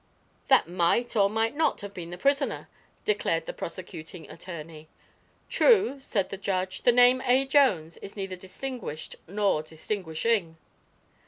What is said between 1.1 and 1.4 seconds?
or